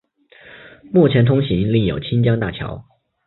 [0.91, 2.83] 目前通行另有清江大桥。